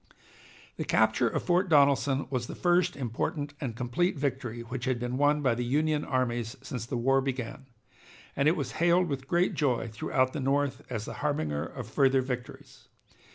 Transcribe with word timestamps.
The 0.77 0.83
capture 0.83 1.29
of 1.29 1.43
Fort 1.43 1.69
Donelson 1.69 2.25
was 2.31 2.47
the 2.47 2.55
first 2.55 2.95
important 2.95 3.53
and 3.61 3.75
complete 3.75 4.17
victory 4.17 4.61
which 4.61 4.85
had 4.85 4.97
been 4.99 5.15
won 5.15 5.43
by 5.43 5.53
the 5.53 5.63
Union 5.63 6.03
armies 6.03 6.57
since 6.63 6.87
the 6.87 6.97
war 6.97 7.21
began, 7.21 7.67
and 8.35 8.47
it 8.47 8.55
was 8.57 8.71
hailed 8.81 9.07
with 9.07 9.27
great 9.27 9.53
joy 9.53 9.89
throughout 9.89 10.33
the 10.33 10.39
North 10.39 10.81
as 10.89 11.05
the 11.05 11.13
harbinger 11.21 11.67
of 11.67 11.87
further 11.87 12.21
victories. 12.23 12.87